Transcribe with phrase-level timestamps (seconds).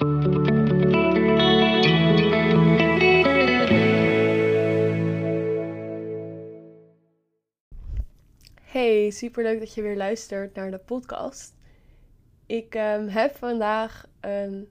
[0.00, 0.08] Hey,
[9.10, 11.54] superleuk dat je weer luistert naar de podcast.
[12.46, 14.68] Ik um, heb vandaag een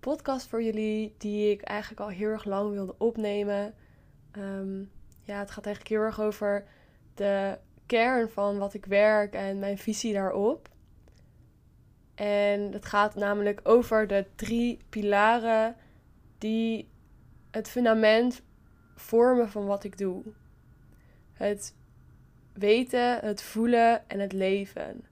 [0.00, 3.74] podcast voor jullie die ik eigenlijk al heel erg lang wilde opnemen.
[4.38, 4.90] Um,
[5.22, 6.66] ja, het gaat eigenlijk heel erg over
[7.14, 10.71] de kern van wat ik werk en mijn visie daarop.
[12.14, 15.76] En het gaat namelijk over de drie pilaren
[16.38, 16.88] die
[17.50, 18.42] het fundament
[18.94, 20.22] vormen van wat ik doe.
[21.32, 21.74] Het
[22.52, 25.04] weten, het voelen en het leven.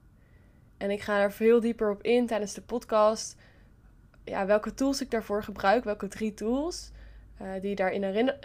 [0.77, 3.37] En ik ga er veel dieper op in tijdens de podcast.
[4.25, 6.91] Ja, welke tools ik daarvoor gebruik, welke drie tools
[7.43, 7.93] uh, die daar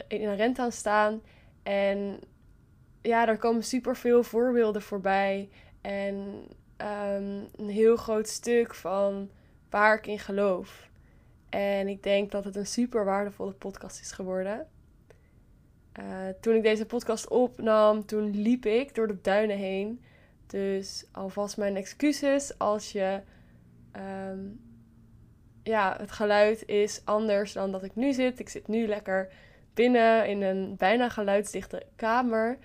[0.08, 1.22] inherent aan staan.
[1.64, 2.20] En
[3.02, 5.50] ja, er komen super veel voorbeelden voorbij.
[5.82, 6.48] En
[6.78, 9.30] um, een heel groot stuk van
[9.70, 10.90] waar ik in geloof.
[11.50, 14.68] En ik denk dat het een super waardevolle podcast is geworden.
[16.00, 16.06] Uh,
[16.42, 20.04] toen ik deze podcast opnam, toen liep ik door de duinen heen.
[20.48, 23.22] Dus alvast mijn excuses als je.
[24.30, 24.64] Um,
[25.64, 28.40] ja, het geluid is anders dan dat ik nu zit.
[28.40, 29.32] Ik zit nu lekker
[29.74, 32.58] binnen in een bijna geluidsdichte kamer.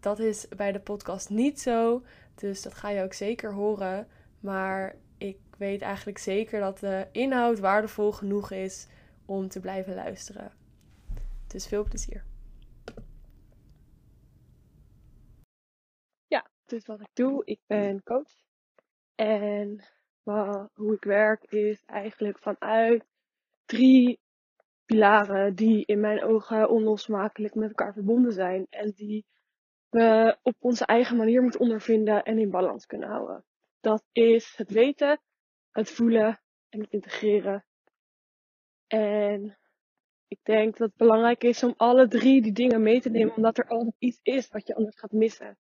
[0.00, 2.02] Dat is bij de podcast niet zo.
[2.40, 4.08] Dus dat ga je ook zeker horen.
[4.40, 8.88] Maar ik weet eigenlijk zeker dat de inhoud waardevol genoeg is
[9.26, 10.52] om te blijven luisteren.
[11.46, 12.24] Dus veel plezier.
[16.26, 18.46] Ja, dus wat ik doe, ik ben coach.
[19.14, 19.84] En
[20.74, 23.04] hoe ik werk is eigenlijk vanuit
[23.64, 24.20] drie
[24.84, 28.66] pilaren die in mijn ogen onlosmakelijk met elkaar verbonden zijn.
[28.70, 29.24] En die
[29.88, 33.44] we op onze eigen manier moeten ondervinden en in balans kunnen houden.
[33.80, 35.20] Dat is het weten,
[35.70, 37.64] het voelen en het integreren.
[38.86, 39.58] En
[40.28, 43.58] ik denk dat het belangrijk is om alle drie die dingen mee te nemen, omdat
[43.58, 45.58] er altijd iets is wat je anders gaat missen.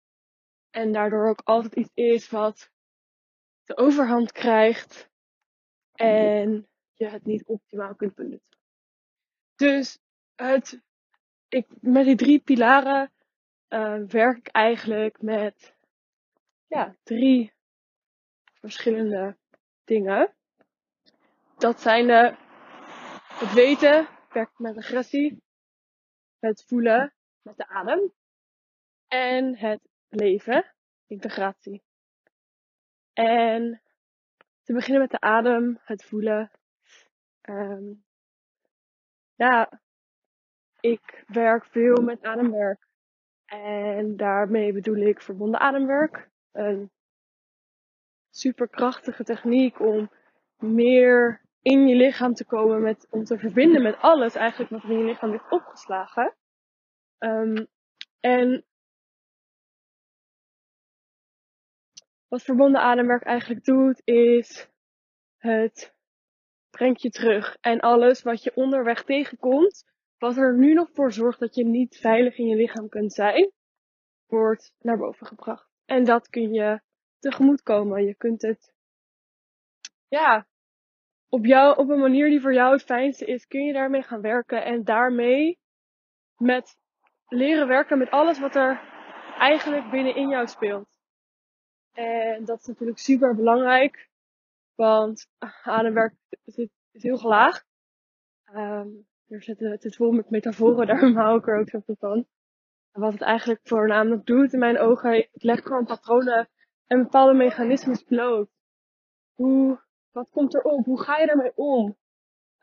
[0.69, 2.71] En daardoor ook altijd iets is wat
[3.63, 5.09] de overhand krijgt
[5.91, 8.57] en je het niet optimaal kunt benutten.
[9.55, 9.99] Dus
[10.35, 10.81] het,
[11.47, 13.11] ik, met die drie pilaren
[13.73, 15.75] uh, werk ik eigenlijk met
[16.67, 17.53] ja, drie
[18.59, 19.37] verschillende
[19.83, 20.35] dingen.
[21.57, 22.35] Dat zijn de,
[23.33, 25.43] het weten, werk met agressie,
[26.39, 28.13] het voelen met de adem
[29.07, 30.73] en het leven,
[31.07, 31.83] integratie.
[33.13, 33.81] En
[34.63, 36.51] te beginnen met de adem, het voelen.
[37.41, 38.03] Um,
[39.35, 39.81] ja,
[40.79, 42.89] ik werk veel met ademwerk.
[43.51, 46.29] En daarmee bedoel ik verbonden ademwerk.
[46.51, 46.91] Een
[48.29, 50.11] superkrachtige techniek om
[50.57, 54.97] meer in je lichaam te komen, met, om te verbinden met alles eigenlijk wat in
[54.97, 56.35] je lichaam ligt opgeslagen.
[57.19, 57.67] Um,
[58.19, 58.65] en
[62.27, 64.69] wat verbonden ademwerk eigenlijk doet, is
[65.37, 65.93] het
[66.69, 67.57] brengt je terug.
[67.61, 69.85] En alles wat je onderweg tegenkomt,
[70.21, 73.51] wat er nu nog voor zorgt dat je niet veilig in je lichaam kunt zijn,
[74.27, 75.69] wordt naar boven gebracht.
[75.85, 76.81] En dat kun je
[77.19, 78.05] tegemoet komen.
[78.05, 78.73] Je kunt het,
[80.07, 80.47] ja,
[81.29, 84.21] op jou, op een manier die voor jou het fijnste is, kun je daarmee gaan
[84.21, 84.63] werken.
[84.63, 85.59] En daarmee
[86.37, 86.77] met
[87.27, 88.81] leren werken met alles wat er
[89.37, 90.89] eigenlijk binnenin jou speelt.
[91.91, 94.09] En dat is natuurlijk super belangrijk.
[94.75, 95.27] Want
[95.63, 96.57] ademwerk is,
[96.91, 97.65] is heel gelaagd.
[98.53, 102.27] Um, er zit het vol met metaforen, daarom hou ik er ook zoveel van.
[102.91, 106.49] Wat het eigenlijk voornamelijk doet in mijn ogen, het legt gewoon patronen
[106.87, 108.49] en bepaalde mechanismes bloot.
[109.33, 109.81] Hoe,
[110.11, 110.85] wat komt er op?
[110.85, 111.97] Hoe ga je daarmee om?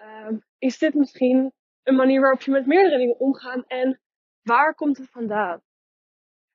[0.03, 1.53] Um, is dit misschien
[1.83, 4.01] een manier waarop je met meerdere dingen omgaat en
[4.43, 5.63] waar komt het vandaan?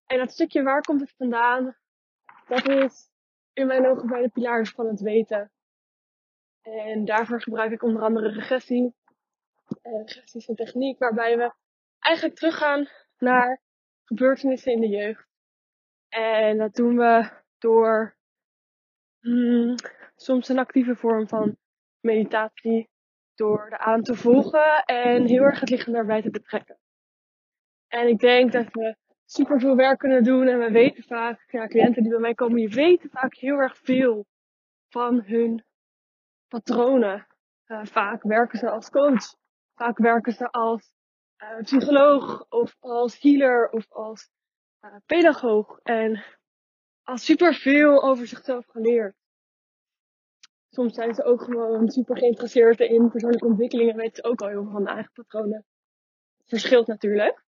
[0.06, 1.78] En dat stukje waar komt het vandaan,
[2.48, 3.10] dat is
[3.54, 5.52] in mijn ogen bij de pilaren van het weten.
[6.62, 8.94] En daarvoor gebruik ik onder andere regressie.
[9.84, 11.54] Regressie een techniek waarbij we
[12.00, 12.88] eigenlijk teruggaan
[13.18, 13.62] naar
[14.04, 15.28] gebeurtenissen in de jeugd.
[16.10, 18.18] En dat doen we door
[19.20, 19.76] hmm,
[20.16, 21.58] soms een actieve vorm van
[22.00, 22.92] meditatie.
[23.36, 26.80] Door de aan te volgen en heel erg het lichaam daarbij te betrekken.
[27.88, 28.96] En ik denk dat we
[29.26, 30.48] super veel werk kunnen doen.
[30.48, 33.78] En we weten vaak, ja, cliënten die bij mij komen, die weten vaak heel erg
[33.78, 34.26] veel
[34.90, 35.66] van hun
[36.48, 37.28] patronen.
[37.68, 39.42] Uh, vaak werken ze als coach.
[39.76, 40.94] Vaak werken ze als
[41.38, 44.30] uh, psycholoog of als healer of als
[44.82, 45.80] uh, pedagoog.
[45.84, 46.24] En
[47.04, 49.16] al superveel over zichzelf geleerd.
[50.70, 54.48] soms zijn ze ook gewoon super geïnteresseerd in persoonlijke ontwikkeling en weten ze ook al
[54.48, 55.66] heel veel van de eigen patronen.
[56.46, 57.44] Verschilt natuurlijk.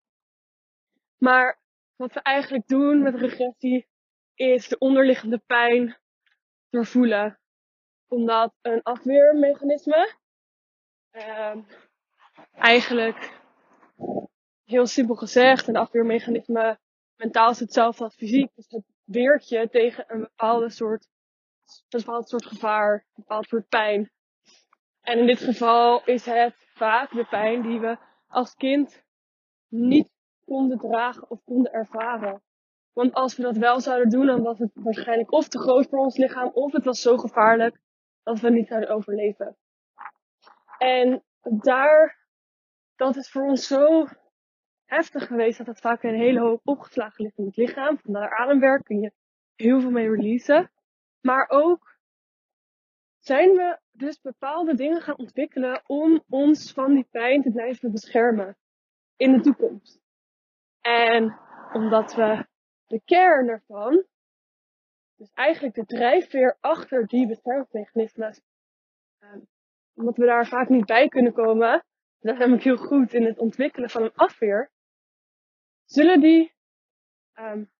[1.18, 1.60] Maar
[1.96, 3.86] wat we eigenlijk doen met regressie
[4.34, 5.98] is de onderliggende pijn
[6.70, 7.38] doorvoelen.
[8.08, 10.14] Omdat een afweermechanisme
[11.12, 11.56] uh,
[12.54, 13.40] eigenlijk
[14.64, 16.78] heel simpel gezegd, een afweermechanisme
[17.16, 18.50] mentaal is hetzelfde als fysiek.
[18.54, 21.08] Dus het weert je tegen een bepaalde soort,
[21.88, 24.10] een bepaald soort gevaar, een bepaald soort pijn.
[25.00, 29.04] En in dit geval is het vaak de pijn die we als kind
[29.68, 30.10] niet
[30.44, 32.42] konden dragen of konden ervaren.
[32.92, 35.98] Want als we dat wel zouden doen, dan was het waarschijnlijk of te groot voor
[35.98, 37.80] ons lichaam, of het was zo gevaarlijk
[38.22, 39.56] dat we niet zouden overleven.
[40.78, 42.23] En daar,
[42.96, 44.06] dat is voor ons zo
[44.84, 47.98] heftig geweest dat het vaak een hele hoop opgeslagen ligt in het lichaam.
[47.98, 49.12] Vandaar ademwerk kun je
[49.54, 50.70] heel veel mee releasen.
[51.20, 51.98] Maar ook
[53.18, 58.56] zijn we dus bepaalde dingen gaan ontwikkelen om ons van die pijn te blijven beschermen
[59.16, 60.00] in de toekomst.
[60.80, 61.38] En
[61.72, 62.46] omdat we
[62.86, 64.04] de kern ervan,
[65.16, 68.40] dus eigenlijk de drijfveer achter die beschermingsmechanismes,
[69.18, 69.46] um,
[69.94, 71.84] omdat we daar vaak niet bij kunnen komen,
[72.24, 74.72] dat is namelijk heel goed in het ontwikkelen van een afweer,
[75.84, 76.54] zullen die
[77.34, 77.70] um,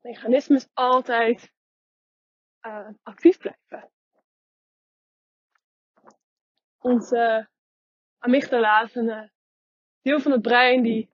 [0.00, 1.52] mechanismes altijd
[2.66, 3.92] uh, actief blijven.
[6.78, 7.48] Onze
[8.18, 9.30] amygdala een
[10.00, 11.10] deel van het brein die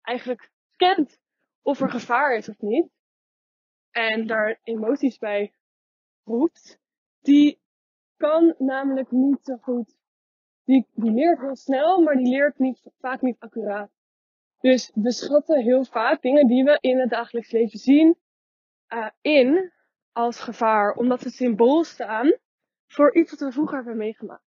[0.00, 1.20] eigenlijk scant
[1.62, 2.90] of er gevaar is of niet.
[3.90, 5.54] En daar emoties bij
[6.24, 6.78] roept.
[7.20, 7.60] Die
[8.16, 9.97] kan namelijk niet zo goed.
[10.68, 13.90] Die, leert heel snel, maar die leert niet, vaak niet accuraat.
[14.60, 18.16] Dus we schatten heel vaak dingen die we in het dagelijks leven zien
[18.88, 19.72] uh, in
[20.12, 22.36] als gevaar, omdat ze symbool staan
[22.86, 24.48] voor iets wat we vroeger hebben meegemaakt.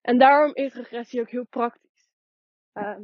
[0.00, 2.10] En daarom is regressie ook heel praktisch.
[2.74, 2.98] Uh,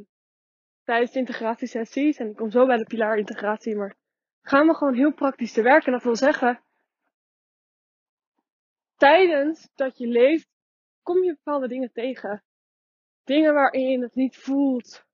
[0.83, 3.95] tijdens de integratiesessies, en ik kom zo bij de pilaar integratie, maar
[4.41, 5.85] gaan we gewoon heel praktisch te werken.
[5.85, 6.63] En dat wil zeggen,
[8.95, 10.58] tijdens dat je leeft,
[11.09, 12.43] kom je bepaalde dingen tegen.
[13.23, 15.05] Dingen waarin het niet voelt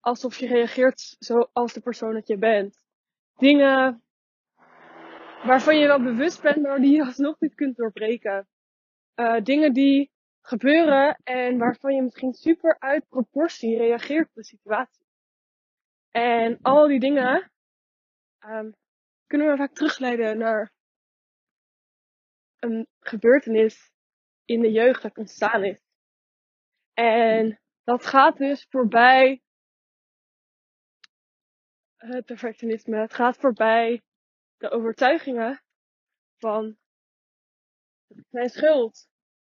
[0.00, 2.82] alsof je reageert zoals de persoon dat je bent.
[3.36, 4.02] Dingen
[5.44, 8.48] waarvan je wel bewust bent, maar die je alsnog niet kunt doorbreken.
[9.14, 10.10] Uh, dingen die
[10.40, 15.06] gebeuren en waarvan je misschien super uit proportie reageert op de situatie.
[16.10, 17.50] En al die dingen
[18.46, 18.74] um,
[19.26, 20.72] kunnen we vaak terugleiden naar
[22.58, 23.96] een gebeurtenis
[24.48, 25.80] in de jeugd dat ontstaan is.
[26.92, 29.42] En dat gaat dus voorbij
[31.96, 32.96] het perfectionisme.
[32.96, 34.02] Het gaat voorbij
[34.56, 35.62] de overtuigingen
[36.36, 36.76] van
[38.30, 39.08] mijn schuld.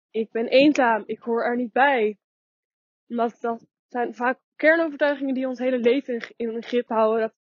[0.09, 1.03] Ik ben eenzaam.
[1.05, 2.17] Ik hoor er niet bij.
[3.07, 7.21] Omdat dat zijn vaak kernovertuigingen die ons hele leven in, in grip houden.
[7.21, 7.35] Dat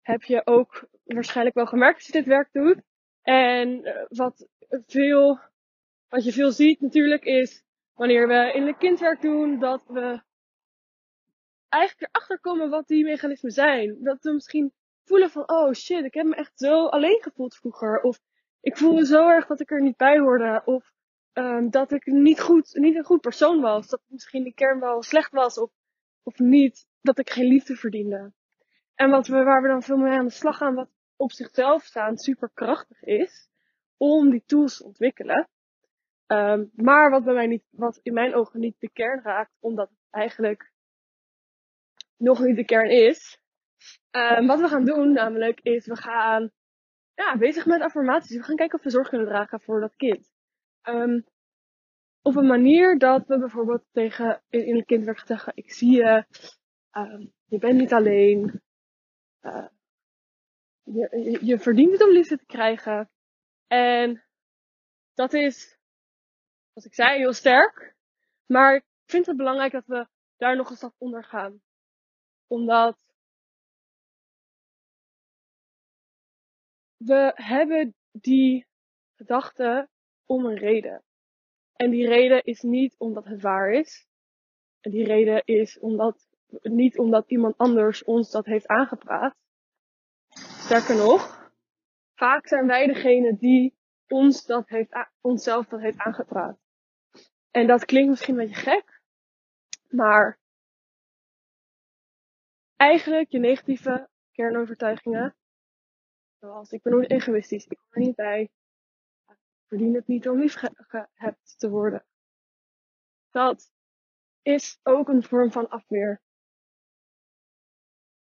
[0.00, 2.82] heb je ook waarschijnlijk wel gemerkt als je dit werk doet.
[3.22, 4.48] En uh, wat
[4.86, 5.40] veel,
[6.14, 7.62] wat je veel ziet natuurlijk is
[7.94, 10.22] wanneer we in de kindwerk doen, dat we
[11.68, 14.02] eigenlijk erachter komen wat die mechanismen zijn.
[14.02, 14.72] Dat we misschien
[15.04, 18.00] voelen van, oh shit, ik heb me echt zo alleen gevoeld vroeger.
[18.00, 18.20] Of
[18.60, 20.62] ik voelde zo erg dat ik er niet bij hoorde.
[20.64, 20.92] Of
[21.32, 23.88] um, dat ik niet goed, niet een goed persoon was.
[23.88, 25.58] Dat misschien de kern wel slecht was.
[25.58, 25.70] Of,
[26.22, 28.32] of niet, dat ik geen liefde verdiende.
[28.94, 31.84] En wat we, waar we dan veel meer aan de slag gaan, wat op zichzelf
[31.84, 33.48] staan super krachtig is,
[33.96, 35.48] om die tools te ontwikkelen.
[36.26, 39.98] Um, maar wat mij niet, wat in mijn ogen niet de kern raakt, omdat het
[40.10, 40.72] eigenlijk
[42.16, 43.38] nog niet de kern is.
[44.10, 46.50] Um, wat we gaan doen namelijk is we gaan
[47.14, 48.36] ja, bezig met affirmaties.
[48.36, 50.30] We gaan kijken of we zorg kunnen dragen voor dat kind.
[50.82, 51.24] Um,
[52.22, 56.24] op een manier dat we bijvoorbeeld tegen in, in het kindwerk zeggen, ik zie je,
[57.44, 58.62] je bent niet alleen,
[60.82, 63.10] je, je, je verdient het om liefde te krijgen.
[63.66, 64.24] En
[65.14, 65.78] dat is,
[66.74, 67.94] zoals ik zei, heel sterk.
[68.46, 71.62] Maar ik vind het belangrijk dat we daar nog een stap onder gaan.
[72.46, 72.98] Omdat
[76.96, 78.66] we hebben die
[79.14, 79.88] gedachte
[80.24, 81.02] om een reden.
[81.76, 84.06] En die reden is niet omdat het waar is.
[84.80, 86.28] En die reden is omdat,
[86.62, 89.36] niet omdat iemand anders ons dat heeft aangepraat.
[90.34, 91.50] Sterker nog,
[92.14, 93.74] vaak zijn wij degene die
[94.08, 96.63] ons dat heeft, onszelf dat heeft aangepraat.
[97.54, 99.00] En dat klinkt misschien een beetje gek,
[99.90, 100.38] maar
[102.76, 105.36] eigenlijk je negatieve kernovertuigingen,
[106.40, 108.50] zoals ik ben egoïstisch, ik hoor er niet bij,
[109.66, 112.04] verdien het niet om lief gehebt te worden.
[113.30, 113.72] Dat
[114.42, 116.22] is ook een vorm van afweer.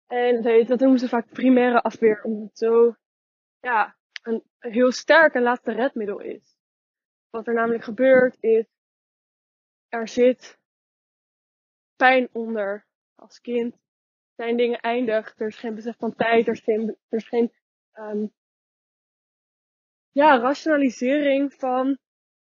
[0.08, 2.96] En dat, dat noemen ze vaak primaire afweer, omdat het zo,
[3.60, 6.58] ja, een heel sterk en laatste redmiddel is.
[7.30, 8.79] Wat er namelijk gebeurt is,
[9.90, 10.60] er zit
[11.96, 13.76] pijn onder als kind.
[14.36, 15.34] Zijn dingen eindig.
[15.38, 16.48] Er is geen besef van tijd.
[16.48, 16.54] Er
[17.10, 17.54] is geen,
[17.94, 18.34] um,
[20.12, 21.98] ja, rationalisering van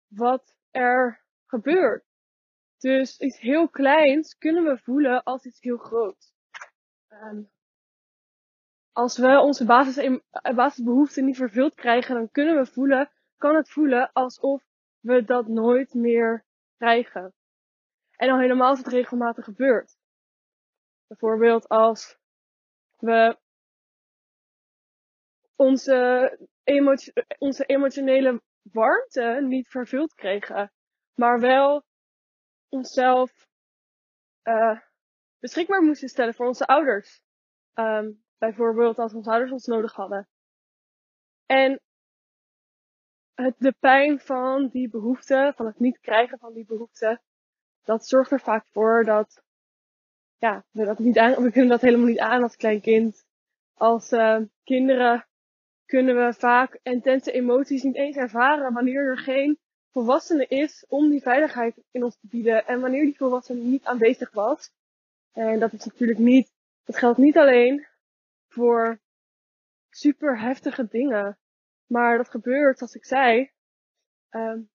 [0.07, 2.05] wat er gebeurt.
[2.77, 6.33] Dus iets heel kleins kunnen we voelen als iets heel groots.
[7.09, 7.49] Um,
[8.91, 10.19] als we onze basis,
[10.55, 14.63] basisbehoeften niet vervuld krijgen, dan kunnen we voelen, kan het voelen alsof
[14.99, 16.45] we dat nooit meer
[16.79, 17.33] krijgen.
[18.15, 19.97] En dan helemaal als het regelmatig gebeurt.
[21.07, 22.17] Bijvoorbeeld als
[22.97, 23.37] we
[25.55, 26.37] onze,
[27.37, 30.71] onze emotionele warmte niet vervuld kregen,
[31.13, 31.83] maar wel
[32.69, 33.47] onszelf
[34.43, 34.79] uh,
[35.39, 37.21] beschikbaar moesten stellen voor onze ouders.
[37.73, 40.27] Um, bijvoorbeeld als onze ouders ons nodig hadden.
[41.45, 41.81] En
[43.43, 47.21] het, de pijn van die behoefte, van het niet krijgen van die behoefte,
[47.83, 49.43] dat zorgt er vaak voor dat,
[50.37, 53.25] ja, we dat niet aan, we kunnen dat helemaal niet aan als klein kind.
[53.73, 55.27] Als uh, kinderen
[55.85, 59.59] kunnen we vaak intense emoties niet eens ervaren wanneer er geen
[59.91, 62.67] volwassene is om die veiligheid in ons te bieden.
[62.67, 64.71] En wanneer die volwassene niet aanwezig was.
[65.31, 66.51] En dat is natuurlijk niet,
[66.83, 67.87] dat geldt niet alleen
[68.47, 68.99] voor
[69.89, 71.38] super heftige dingen.
[71.89, 73.51] Maar dat gebeurt, zoals ik zei,
[74.29, 74.69] um,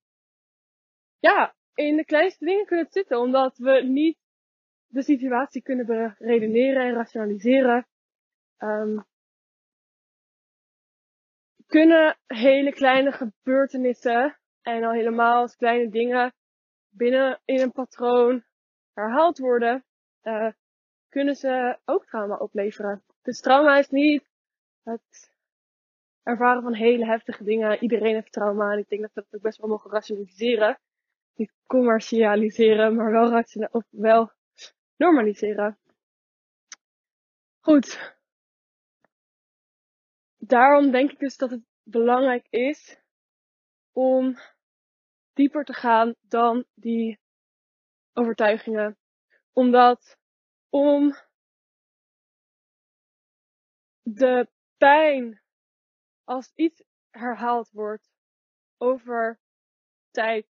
[1.18, 4.18] ja, in de kleinste dingen kunnen zitten, omdat we niet
[4.86, 7.86] de situatie kunnen beredeneren en rationaliseren.
[8.58, 9.04] Um,
[11.66, 16.34] kunnen hele kleine gebeurtenissen en al helemaal als kleine dingen
[16.88, 18.44] binnen in een patroon
[18.92, 19.84] herhaald worden,
[20.22, 20.50] uh,
[21.08, 23.02] kunnen ze ook trauma opleveren.
[23.22, 24.24] Dus trauma is niet
[24.82, 25.33] het
[26.24, 27.82] ervaren van hele heftige dingen.
[27.82, 30.78] Iedereen heeft trauma en ik denk dat we dat ook best wel mogen rationaliseren.
[31.34, 34.30] Niet commercialiseren, maar wel, of wel
[34.96, 35.78] normaliseren.
[37.60, 38.14] Goed.
[40.36, 43.00] Daarom denk ik dus dat het belangrijk is
[43.92, 44.38] om
[45.32, 47.18] dieper te gaan dan die
[48.12, 48.98] overtuigingen.
[49.52, 50.18] Omdat
[50.68, 51.16] om
[54.02, 55.43] de pijn
[56.24, 58.10] als iets herhaald wordt
[58.76, 59.40] over
[60.10, 60.46] tijd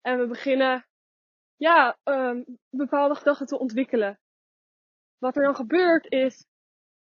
[0.00, 0.86] en we beginnen
[1.56, 4.18] ja, um, bepaalde gedachten te ontwikkelen.
[5.18, 6.46] Wat er dan gebeurt is,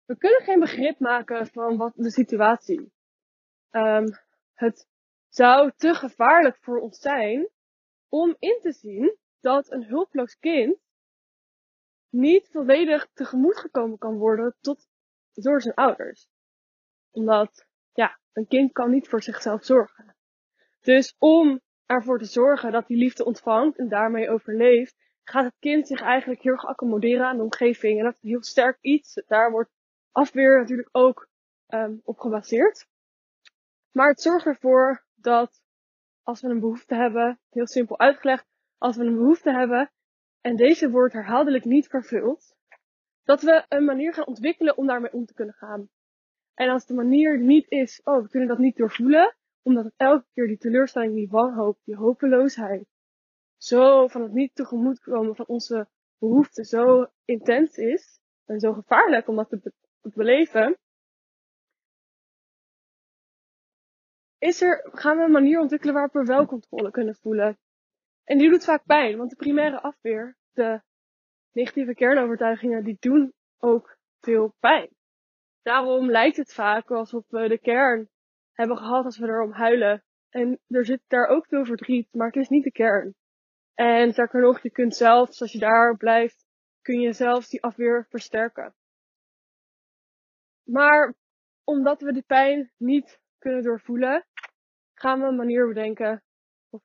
[0.05, 2.93] we kunnen geen begrip maken van wat de situatie.
[3.71, 4.19] Um,
[4.55, 4.89] het
[5.29, 7.49] zou te gevaarlijk voor ons zijn
[8.09, 10.79] om in te zien dat een hulploos kind
[12.09, 14.89] niet volledig tegemoet gekomen kan worden tot
[15.33, 16.29] door zijn ouders.
[17.11, 20.17] Omdat, ja, een kind kan niet voor zichzelf zorgen.
[20.81, 25.87] Dus om ervoor te zorgen dat die liefde ontvangt en daarmee overleeft, gaat het kind
[25.87, 27.99] zich eigenlijk heel erg accommoderen aan de omgeving.
[27.99, 29.23] En dat is een heel sterk iets.
[29.27, 29.71] Daar wordt
[30.11, 31.29] afweer natuurlijk ook
[31.69, 32.87] um, op gebaseerd.
[33.91, 35.63] Maar het zorgt ervoor dat
[36.23, 38.47] als we een behoefte hebben, heel simpel uitgelegd,
[38.79, 39.93] als we een behoefte hebben
[40.41, 42.57] en deze wordt herhaaldelijk niet vervuld,
[43.25, 45.89] dat we een manier gaan ontwikkelen om daarmee om te kunnen gaan.
[46.55, 50.27] En als de manier niet is, oh, we kunnen dat niet doorvoelen, omdat het elke
[50.35, 52.87] keer die teleurstelling, die wanhoop, die hopeloosheid,
[53.57, 59.29] zo van het niet tegemoet komen van onze behoeften zo intens is, en zo gevaarlijk
[59.29, 60.79] om dat te beleven,
[64.39, 67.59] is er, gaan we een manier ontwikkelen waarop we wel controle kunnen voelen.
[68.25, 70.81] En die doet vaak pijn, want de primaire afweer, de
[71.53, 74.89] negatieve kernovertuigingen, die doen ook veel pijn.
[75.63, 78.09] Daarom lijkt het vaak alsof we de kern
[78.53, 80.05] hebben gehad als we erom huilen.
[80.29, 83.15] En er zit daar ook veel verdriet, maar het is niet de kern.
[83.75, 86.47] En sterker nog, je kunt zelfs, als je daar blijft,
[86.83, 88.75] kun je zelfs die afweer versterken.
[90.63, 91.15] Maar
[91.65, 94.27] omdat we die pijn niet kunnen doorvoelen,
[94.95, 96.23] gaan we een manier bedenken
[96.71, 96.83] of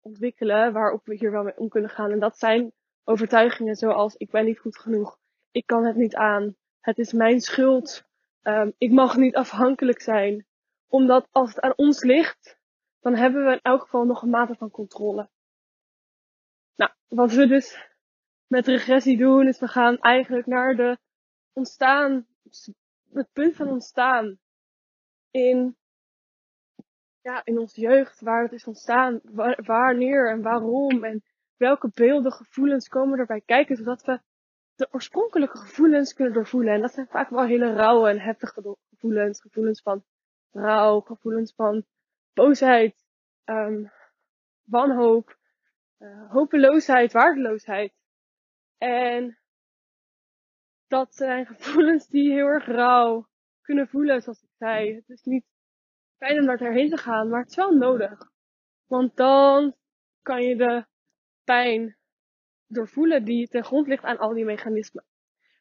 [0.00, 2.10] ontwikkelen waarop we hier wel mee om kunnen gaan.
[2.10, 2.72] En dat zijn
[3.04, 5.18] overtuigingen zoals ik ben niet goed genoeg,
[5.50, 8.04] ik kan het niet aan, het is mijn schuld,
[8.42, 10.46] um, ik mag niet afhankelijk zijn.
[10.88, 12.58] Omdat als het aan ons ligt,
[13.00, 15.28] dan hebben we in elk geval nog een mate van controle.
[16.74, 17.88] Nou, wat we dus
[18.46, 20.98] met regressie doen, is we gaan eigenlijk naar de
[21.52, 22.26] ontstaan,
[23.12, 24.38] het punt van ontstaan
[25.30, 25.76] in
[27.20, 29.20] ja, in onze jeugd, waar het is ontstaan,
[29.56, 31.22] wanneer en waarom en
[31.56, 34.20] welke beelden, gevoelens komen erbij kijken, zodat we
[34.74, 36.74] de oorspronkelijke gevoelens kunnen doorvoelen.
[36.74, 39.40] En dat zijn vaak wel hele rauwe en heftige gevoelens.
[39.40, 40.04] Gevoelens van
[40.50, 41.84] rouw, gevoelens van
[42.32, 43.04] boosheid,
[43.44, 43.90] um,
[44.64, 45.38] wanhoop,
[45.98, 47.92] uh, hopeloosheid, waardeloosheid.
[48.78, 49.38] En
[50.86, 53.28] dat zijn gevoelens die heel erg rauw
[53.60, 54.94] kunnen voelen, zoals ik zei.
[54.94, 55.44] Het is niet
[56.16, 58.30] fijn om daar doorheen te gaan, maar het is wel nodig.
[58.86, 59.74] Want dan
[60.22, 60.86] kan je de
[61.44, 61.96] pijn
[62.74, 65.04] doorvoelen die ten grond ligt aan al die mechanismen.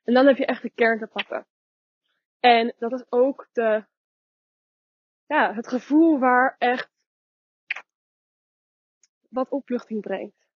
[0.04, 1.48] En dan heb je echt de kern te pakken.
[2.40, 3.86] En dat is ook de,
[5.26, 6.92] ja, het gevoel waar echt
[9.30, 10.48] wat opluchting brengt.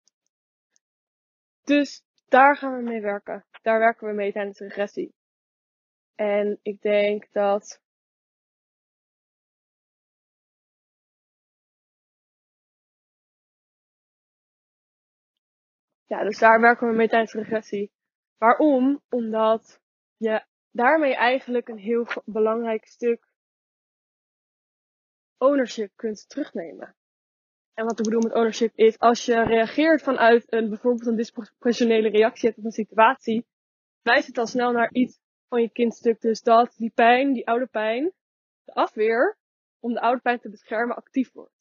[1.64, 3.46] Dus daar gaan we mee werken.
[3.62, 5.16] Daar werken we mee tijdens regressie.
[6.16, 7.82] En ik denk dat
[16.08, 17.92] Ja, dus daar werken we mee tijdens regressie.
[18.38, 19.02] Waarom?
[19.10, 19.82] Omdat
[20.18, 23.28] je daarmee eigenlijk een heel belangrijk stuk
[25.38, 26.96] ownership kunt terugnemen.
[27.74, 32.10] En wat ik bedoel met ownership is, als je reageert vanuit een, bijvoorbeeld een disproportionele
[32.10, 33.46] reactie op een situatie,
[34.02, 36.22] wijst het al snel naar iets van je kindstuk.
[36.22, 38.12] Dus dat die pijn, die oude pijn,
[38.64, 39.38] de afweer,
[39.80, 41.56] om de oude pijn te beschermen, actief wordt.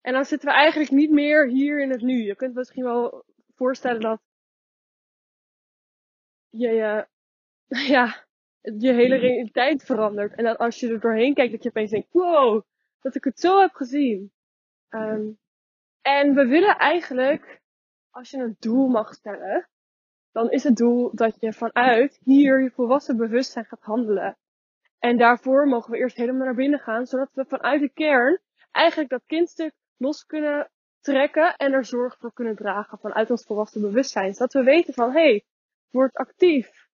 [0.00, 2.22] En dan zitten we eigenlijk niet meer hier in het nu.
[2.22, 3.24] Je kunt misschien wel
[3.60, 4.20] voorstellen dat
[6.48, 7.06] je, je,
[7.94, 8.24] ja,
[8.60, 9.20] je hele mm.
[9.20, 10.34] realiteit verandert.
[10.34, 12.62] En dat als je er doorheen kijkt, dat je opeens denkt, wow,
[13.00, 14.32] dat ik het zo heb gezien.
[14.88, 15.38] Um,
[16.02, 17.60] en we willen eigenlijk,
[18.10, 19.68] als je een doel mag stellen,
[20.32, 24.36] dan is het doel dat je vanuit hier je volwassen bewustzijn gaat handelen.
[24.98, 28.40] En daarvoor mogen we eerst helemaal naar binnen gaan, zodat we vanuit de kern
[28.70, 33.80] eigenlijk dat kindstuk los kunnen trekken en er zorg voor kunnen dragen vanuit ons volwassen
[33.80, 34.34] bewustzijn.
[34.34, 35.44] Zodat we weten van, hé, hey,
[35.90, 36.88] word actief.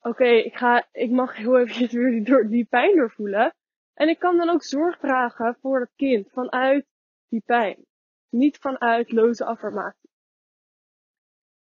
[0.00, 3.54] Oké, ik ga, ik mag heel even weer die, door, die pijn doorvoelen.
[3.94, 6.86] En ik kan dan ook zorg dragen voor het kind vanuit
[7.28, 7.86] die pijn.
[8.28, 10.10] Niet vanuit loze affirmatie.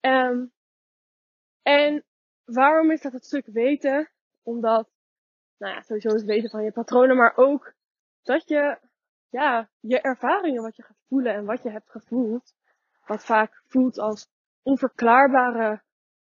[0.00, 0.52] Um,
[1.62, 2.04] en
[2.44, 4.10] waarom is dat het stuk weten?
[4.42, 4.88] Omdat,
[5.56, 7.74] nou ja, sowieso het weten van je patronen, maar ook
[8.22, 8.78] dat je
[9.28, 12.54] ja, je ervaringen, wat je gaat voelen en wat je hebt gevoeld,
[13.06, 14.28] wat vaak voelt als
[14.62, 15.82] onverklaarbare,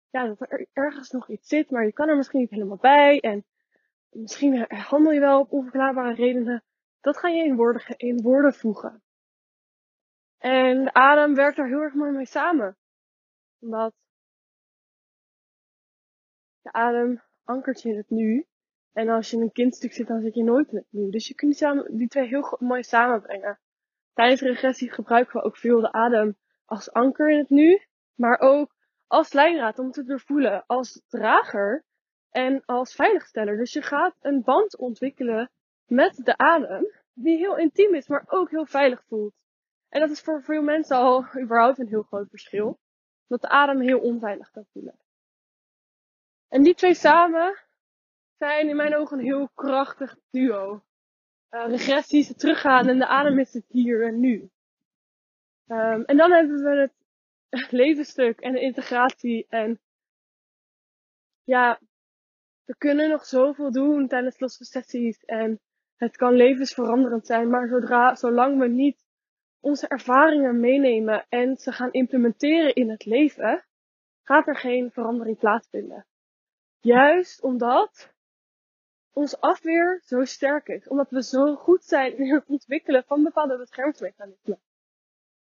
[0.10, 3.20] ja, dat er ergens nog iets zit, maar je kan er misschien niet helemaal bij
[3.20, 3.46] en
[4.10, 6.64] misschien handel je wel op onverklaarbare redenen.
[7.02, 9.02] Dat ga je in woorden, in woorden voegen.
[10.38, 12.78] En de adem werkt daar heel erg mooi mee samen.
[13.60, 13.94] Omdat
[16.62, 18.49] de adem ankert je in het nu.
[18.94, 21.10] En als je in een kindstuk zit, dan zit je nooit het nu.
[21.10, 23.60] Dus je kunt samen, die twee heel mooi samenbrengen.
[24.14, 27.82] Tijdens regressie gebruiken we ook veel de adem als anker in het nu,
[28.16, 28.76] maar ook
[29.08, 31.84] als lijnraad om te doorvoelen, als drager
[32.30, 33.58] en als veiligsteller.
[33.58, 35.52] Dus je gaat een band ontwikkelen
[35.86, 39.34] met de adem, die heel intiem is, maar ook heel veilig voelt.
[39.90, 42.80] En dat is voor veel mensen al überhaupt een heel groot verschil.
[43.28, 45.00] Dat de adem heel onveilig kan voelen.
[46.48, 47.64] En die twee samen
[48.40, 50.84] zijn in mijn ogen een heel krachtig duo.
[51.52, 54.50] Uh, regressie is teruggaan en de adem is het hier en nu.
[55.68, 56.90] Um, en dan hebben we
[57.50, 59.46] het levensstuk en de integratie.
[59.50, 59.80] En
[61.44, 61.80] ja,
[62.66, 65.24] we kunnen nog zoveel doen tijdens losse sessies.
[65.26, 65.60] En
[65.96, 67.50] het kan levensveranderend zijn.
[67.50, 69.06] Maar zodra, zolang we niet
[69.60, 73.66] onze ervaringen meenemen en ze gaan implementeren in het leven,
[74.24, 76.06] gaat er geen verandering plaatsvinden.
[76.80, 78.18] Juist omdat
[79.20, 80.88] onze afweer zo sterk is.
[80.88, 84.60] Omdat we zo goed zijn in het ontwikkelen van bepaalde beschermingsmechanismen.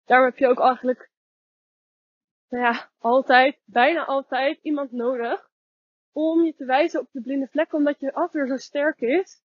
[0.05, 1.11] Daarom heb je ook eigenlijk,
[2.49, 5.51] nou ja, altijd, bijna altijd iemand nodig
[6.13, 9.43] om je te wijzen op de blinde vlekken, omdat je afweer zo sterk is,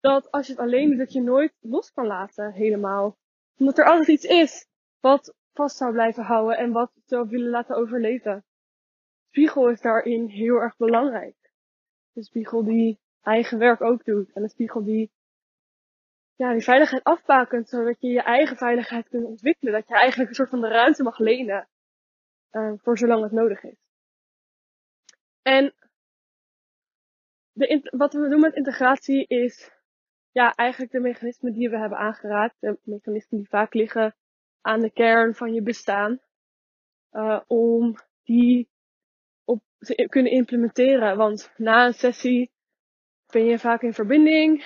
[0.00, 3.18] dat als je het alleen doet, dat je nooit los kan laten, helemaal.
[3.58, 4.68] Omdat er altijd iets is
[5.00, 8.44] wat vast zou blijven houden en wat zou willen laten overleven.
[9.28, 11.36] Spiegel is daarin heel erg belangrijk.
[12.12, 14.32] De spiegel die eigen werk ook doet.
[14.32, 15.10] En een spiegel die,
[16.36, 19.72] ja, die veiligheid afbakent, zodat je je eigen veiligheid kunt ontwikkelen.
[19.72, 21.68] Dat je eigenlijk een soort van de ruimte mag lenen.
[22.52, 23.76] Uh, voor zolang het nodig is.
[25.42, 25.74] En
[27.52, 29.70] de, wat we doen met integratie is,
[30.32, 32.56] ja, eigenlijk de mechanismen die we hebben aangeraakt.
[32.60, 34.14] De mechanismen die vaak liggen
[34.60, 36.20] aan de kern van je bestaan.
[37.12, 38.68] Uh, om die
[39.44, 39.62] op
[40.08, 41.16] kunnen implementeren.
[41.16, 42.53] Want na een sessie
[43.34, 44.64] ben je vaak in verbinding.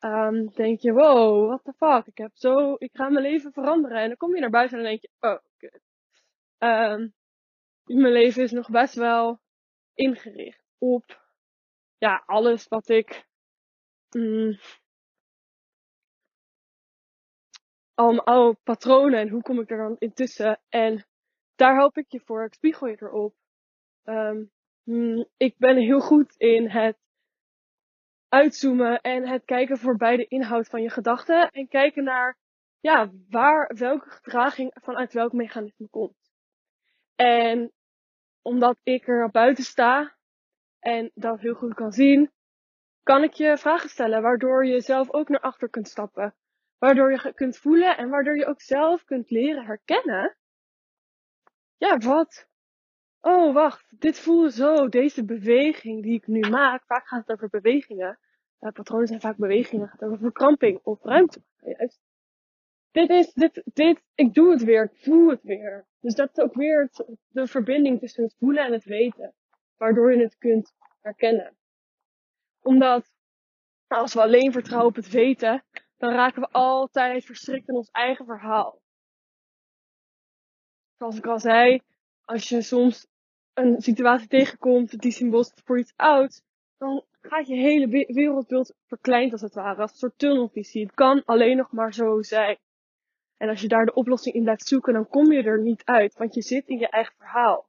[0.00, 3.98] um, denk je, wow, what the fuck, ik heb zo, ik ga mijn leven veranderen.
[3.98, 5.82] En dan kom je naar buiten en dan denk je, oh, kut.
[6.58, 7.14] Um,
[7.84, 9.40] mijn leven is nog best wel
[9.94, 11.24] ingericht op,
[11.98, 13.26] ja, alles wat ik,
[14.10, 14.58] mm,
[17.94, 20.60] al mijn oude patronen en hoe kom ik er dan intussen.
[20.68, 21.06] En
[21.54, 23.34] daar help ik je voor, ik spiegel je erop.
[24.04, 24.50] Um,
[25.36, 26.96] ik ben heel goed in het
[28.30, 31.50] uitzoomen en het kijken voorbij de inhoud van je gedachten.
[31.50, 32.38] En kijken naar,
[32.80, 36.30] ja, waar, welke gedraging vanuit welk mechanisme komt.
[37.16, 37.72] En
[38.42, 40.16] omdat ik er buiten sta
[40.78, 42.30] en dat heel goed kan zien,
[43.02, 46.34] kan ik je vragen stellen waardoor je zelf ook naar achter kunt stappen.
[46.78, 50.36] Waardoor je kunt voelen en waardoor je ook zelf kunt leren herkennen.
[51.76, 52.49] Ja, wat?
[53.20, 53.86] Oh, wacht.
[53.98, 54.88] Dit voelde zo.
[54.88, 56.84] Deze beweging die ik nu maak.
[56.84, 58.18] Vaak gaat het over bewegingen.
[58.60, 59.84] Uh, patronen zijn vaak bewegingen.
[59.84, 61.42] Het gaat over verkramping of ruimte.
[62.90, 64.84] Dit is, dit, dit, ik doe het weer.
[64.84, 65.86] Ik voel het weer.
[66.00, 66.90] Dus dat is ook weer
[67.28, 69.34] de verbinding tussen het voelen en het weten.
[69.76, 71.56] Waardoor je het kunt herkennen.
[72.62, 73.10] Omdat
[73.86, 75.64] als we alleen vertrouwen op het weten,
[75.96, 78.80] dan raken we altijd verstrikt in ons eigen verhaal.
[80.96, 81.82] Zoals ik al zei,
[82.30, 83.06] als je soms
[83.54, 86.42] een situatie tegenkomt die symbool voor iets oud,
[86.78, 90.82] dan gaat je hele wereldbeeld verkleind als het ware, als een soort tunnelvisie.
[90.82, 92.58] Het kan alleen nog maar zo zijn.
[93.36, 96.14] En als je daar de oplossing in blijft zoeken, dan kom je er niet uit,
[96.14, 97.68] want je zit in je eigen verhaal.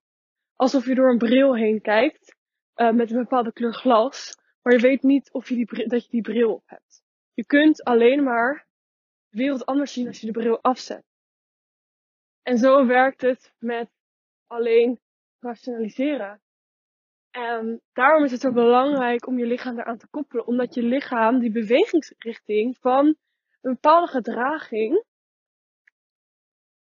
[0.55, 2.35] Alsof je door een bril heen kijkt,
[2.75, 6.11] uh, met een bepaalde kleur glas, maar je weet niet of je die, dat je
[6.11, 7.03] die bril op hebt.
[7.33, 8.67] Je kunt alleen maar
[9.29, 11.03] de wereld anders zien als je de bril afzet.
[12.41, 13.89] En zo werkt het met
[14.51, 14.99] alleen
[15.39, 16.41] rationaliseren.
[17.31, 21.39] En daarom is het zo belangrijk om je lichaam daaraan te koppelen, omdat je lichaam
[21.39, 23.05] die bewegingsrichting van
[23.61, 25.03] een bepaalde gedraging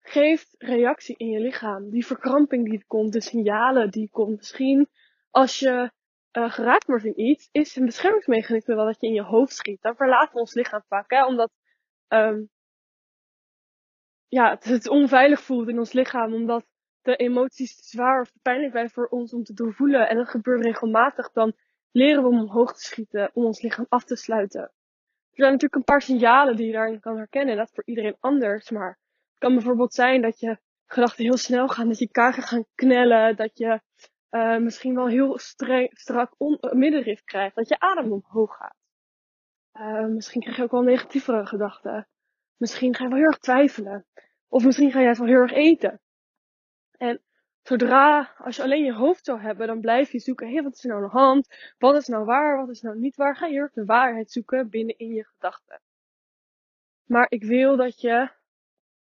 [0.01, 1.90] geeft reactie in je lichaam.
[1.90, 4.37] Die verkramping die komt, de signalen die komt.
[4.37, 4.88] Misschien
[5.31, 5.90] als je
[6.33, 9.83] uh, geraakt wordt in iets, is een beschermingsmechanisme wel dat je in je hoofd schiet.
[9.83, 11.51] Dan verlaten we ons lichaam vaak, hè, omdat
[12.09, 12.49] um,
[14.29, 16.66] ja, het, het onveilig voelt in ons lichaam, omdat
[17.09, 20.09] de emoties te zwaar of te pijnlijk zijn voor ons om te doorvoelen.
[20.09, 21.53] En dat gebeurt regelmatig, dan
[21.90, 24.61] leren we om omhoog te schieten, om ons lichaam af te sluiten.
[24.61, 27.57] Er zijn natuurlijk een paar signalen die je daarin kan herkennen.
[27.57, 28.88] Dat is voor iedereen anders, maar
[29.31, 33.37] het kan bijvoorbeeld zijn dat je gedachten heel snel gaan, dat je kaken gaan knellen,
[33.37, 33.81] dat je
[34.31, 35.38] uh, misschien wel heel
[35.88, 37.57] strak on, uh, middenrif krijgt.
[37.57, 38.77] Dat je adem omhoog gaat.
[39.73, 42.09] Uh, misschien krijg je ook wel negatievere gedachten.
[42.57, 44.07] Misschien ga je wel heel erg twijfelen.
[44.49, 46.01] Of misschien ga je juist wel heel erg eten.
[46.99, 47.21] En
[47.63, 50.85] zodra, als je alleen je hoofd zou hebben, dan blijf je zoeken, hé, wat is
[50.85, 51.75] er nou aan de hand?
[51.79, 52.57] Wat is nou waar?
[52.57, 53.37] Wat is nou niet waar?
[53.37, 55.81] Ga je de waarheid zoeken binnen in je gedachten.
[57.05, 58.31] Maar ik wil dat je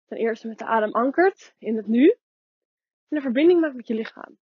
[0.04, 2.08] ten eerste met de adem ankert in het nu.
[3.08, 4.38] En een verbinding maakt met je lichaam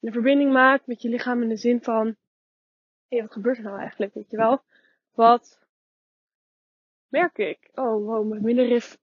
[0.00, 2.16] een verbinding maakt met je lichaam in de zin van,
[3.08, 4.62] hé, wat gebeurt er nou eigenlijk, weet je wel?
[5.10, 5.60] Wat
[7.08, 7.70] merk ik?
[7.74, 8.98] Oh, wow, mijn middenrif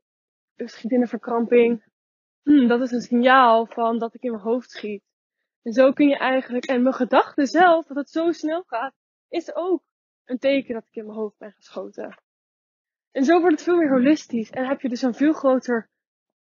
[0.55, 1.83] schiet in een verkramping.
[2.47, 5.03] Hmm, dat is een signaal van dat ik in mijn hoofd schiet.
[5.61, 8.93] En zo kun je eigenlijk, en mijn gedachte zelf, dat het zo snel gaat,
[9.29, 9.83] is ook
[10.25, 12.21] een teken dat ik in mijn hoofd ben geschoten.
[13.11, 14.49] En zo wordt het veel meer holistisch.
[14.49, 15.89] En heb je dus een veel groter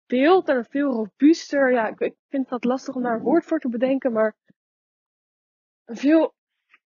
[0.06, 3.60] beeld en een veel robuuster, ja, ik, vind het lastig om daar een woord voor
[3.60, 4.36] te bedenken, maar
[5.86, 6.34] een veel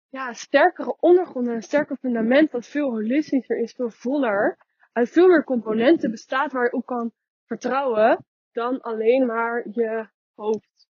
[0.09, 4.57] ja, sterkere ondergrond en een sterker fundament dat veel holistischer is, veel voller,
[4.91, 7.11] uit veel meer componenten bestaat waar je op kan
[7.45, 8.25] vertrouwen
[8.57, 10.87] dan alleen maar je hoofd.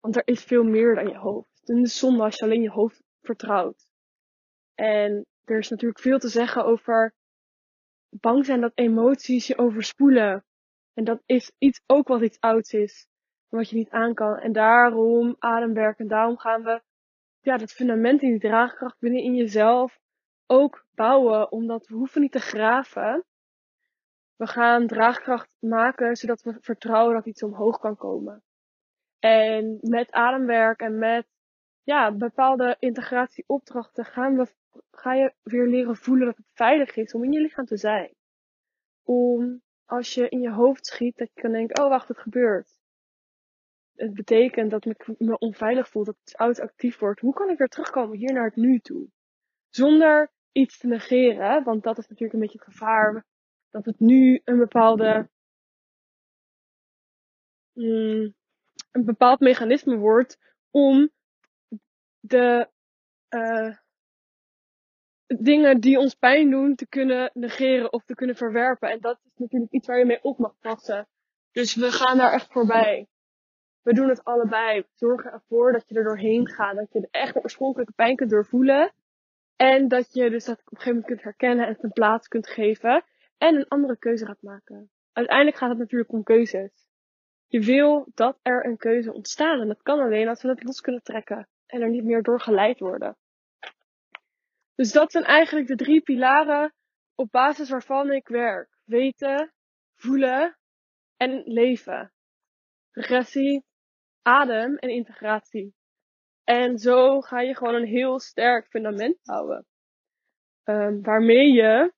[0.00, 1.60] Want er is veel meer dan je hoofd.
[1.64, 3.90] Het is zonde als je alleen je hoofd vertrouwt.
[4.74, 7.14] En er is natuurlijk veel te zeggen over
[8.10, 10.44] bang zijn dat emoties je overspoelen.
[10.94, 13.06] En dat is iets ook wat iets ouds is.
[13.48, 14.38] Wat je niet aan kan.
[14.38, 16.08] En daarom ademwerken.
[16.08, 16.82] Daarom gaan we
[17.40, 20.00] ja, dat fundament in die draagkracht binnen in jezelf
[20.46, 21.52] ook bouwen.
[21.52, 23.24] Omdat we hoeven niet te graven.
[24.38, 28.42] We gaan draagkracht maken zodat we vertrouwen dat iets omhoog kan komen.
[29.18, 31.26] En met ademwerk en met
[31.82, 34.46] ja, bepaalde integratieopdrachten gaan we,
[34.90, 38.14] ga je weer leren voelen dat het veilig is om in je lichaam te zijn.
[39.02, 42.78] Om als je in je hoofd schiet, dat je kan denken, oh wacht, het gebeurt
[43.98, 47.20] het betekent dat ik me onveilig voel, dat het oud actief wordt.
[47.20, 49.08] Hoe kan ik weer terugkomen hier naar het nu toe?
[49.68, 53.24] Zonder iets te negeren, want dat is natuurlijk een beetje het gevaar.
[53.70, 55.28] Dat het nu een bepaalde,
[57.72, 58.34] mm,
[58.92, 60.38] een bepaald mechanisme wordt
[60.70, 61.10] om
[62.20, 62.68] de,
[63.30, 63.76] uh,
[65.26, 68.90] dingen die ons pijn doen te kunnen negeren of te kunnen verwerpen.
[68.90, 71.08] En dat is natuurlijk iets waar je mee op mag passen.
[71.52, 73.06] Dus we gaan daar echt voorbij.
[73.82, 74.80] We doen het allebei.
[74.80, 76.76] We zorgen ervoor dat je er doorheen gaat.
[76.76, 78.92] Dat je de echte oorspronkelijke pijn kunt doorvoelen.
[79.56, 82.28] En dat je dus dat op een gegeven moment kunt herkennen en het een plaats
[82.28, 83.04] kunt geven.
[83.38, 84.90] En een andere keuze gaat maken.
[85.12, 86.88] Uiteindelijk gaat het natuurlijk om keuzes.
[87.46, 89.60] Je wil dat er een keuze ontstaat.
[89.60, 91.48] En dat kan alleen als we het los kunnen trekken.
[91.66, 93.16] En er niet meer door geleid worden.
[94.74, 96.74] Dus dat zijn eigenlijk de drie pilaren
[97.14, 98.78] op basis waarvan ik werk.
[98.84, 99.52] Weten,
[99.94, 100.58] voelen
[101.16, 102.12] en leven.
[102.90, 103.64] Regressie,
[104.22, 105.74] adem en integratie.
[106.44, 109.66] En zo ga je gewoon een heel sterk fundament bouwen.
[110.64, 111.92] Um, waarmee je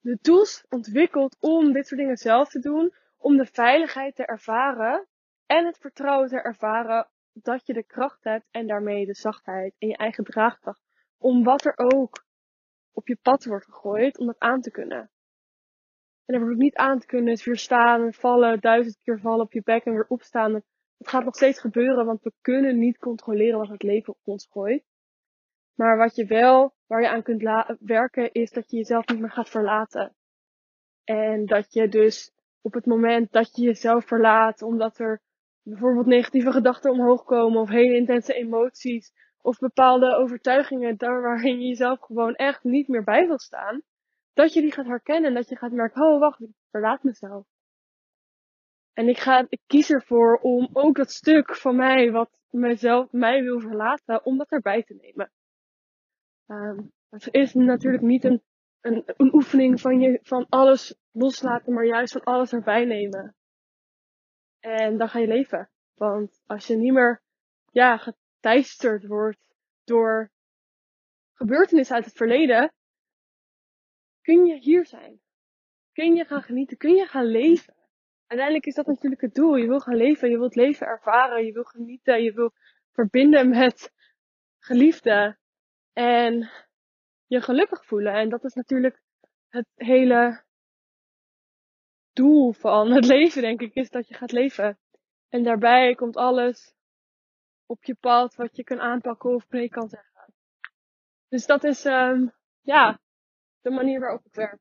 [0.00, 2.94] de tools ontwikkelt om dit soort dingen zelf te doen.
[3.16, 5.06] Om de veiligheid te ervaren
[5.46, 9.88] en het vertrouwen te ervaren dat je de kracht hebt en daarmee de zachtheid en
[9.88, 10.82] je eigen draagkracht.
[11.18, 12.24] Om wat er ook
[12.92, 15.10] op je pad wordt gegooid, om dat aan te kunnen.
[16.24, 19.44] En er wordt niet aan te kunnen is weer staan en vallen, duizend keer vallen
[19.44, 20.54] op je bek en weer opstaan.
[20.98, 24.48] Het gaat nog steeds gebeuren, want we kunnen niet controleren wat het leven op ons
[24.50, 24.84] gooit.
[25.74, 27.42] Maar wat je wel, waar je aan kunt
[27.80, 30.14] werken, is dat je jezelf niet meer gaat verlaten.
[31.04, 35.20] En dat je dus op het moment dat je jezelf verlaat, omdat er
[35.62, 41.66] bijvoorbeeld negatieve gedachten omhoog komen of hele intense emoties of bepaalde overtuigingen daar waarin je
[41.66, 43.82] jezelf gewoon echt niet meer bij wil staan,
[44.32, 47.46] dat je die gaat herkennen en dat je gaat merken, oh wacht, ik verlaat mezelf.
[48.92, 53.42] En ik, ga, ik kies ervoor om ook dat stuk van mij, wat mijzelf, mij
[53.42, 55.30] wil verlaten, om dat erbij te nemen.
[56.50, 58.42] Um, het is natuurlijk niet een,
[58.80, 63.34] een, een oefening van, je, van alles loslaten, maar juist van alles erbij nemen.
[64.58, 65.70] En dan ga je leven.
[65.94, 67.22] Want als je niet meer,
[67.70, 69.38] ja, geteisterd wordt
[69.84, 70.30] door
[71.32, 72.72] gebeurtenissen uit het verleden,
[74.20, 75.20] kun je hier zijn.
[75.92, 77.74] Kun je gaan genieten, kun je gaan leven.
[78.26, 79.56] Uiteindelijk is dat natuurlijk het doel.
[79.56, 82.52] Je wil gaan leven, je wilt leven ervaren, je wil genieten, je wil
[82.90, 83.92] verbinden met
[84.58, 85.40] geliefden
[85.92, 86.50] en
[87.26, 88.14] je gelukkig voelen.
[88.14, 89.02] En dat is natuurlijk
[89.48, 90.44] het hele
[92.12, 94.78] doel van het leven, denk ik, is dat je gaat leven.
[95.28, 96.74] En daarbij komt alles
[97.66, 100.34] op je pad wat je kan aanpakken of mee kan zeggen.
[101.28, 103.00] Dus dat is, um, ja,
[103.60, 104.60] de manier waarop ik werk.